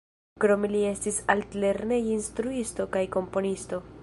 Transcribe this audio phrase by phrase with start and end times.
[0.43, 3.87] Krome li estis altlerneja instruisto kaj komponisto.